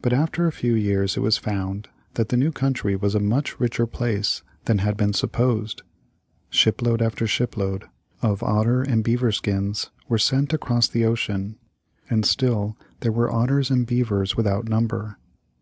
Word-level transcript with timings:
But 0.00 0.14
after 0.14 0.46
a 0.46 0.52
few 0.52 0.72
years 0.74 1.18
it 1.18 1.20
was 1.20 1.36
found 1.36 1.88
that 2.14 2.30
the 2.30 2.36
new 2.38 2.50
country 2.50 2.96
was 2.96 3.14
a 3.14 3.20
much 3.20 3.60
richer 3.60 3.86
place 3.86 4.42
than 4.64 4.78
had 4.78 4.96
been 4.96 5.12
supposed. 5.12 5.82
Shipload 6.48 7.02
after 7.02 7.26
shipload 7.26 7.84
of 8.22 8.42
otter 8.42 8.80
and 8.80 9.04
beaver 9.04 9.32
skins 9.32 9.90
were 10.08 10.16
sent 10.16 10.54
across 10.54 10.88
the 10.88 11.04
ocean 11.04 11.56
and 12.08 12.24
still 12.24 12.78
there 13.00 13.12
were 13.12 13.30
otters 13.30 13.68
and 13.70 13.86
beavers 13.86 14.34
without 14.34 14.66
number. 14.66 15.18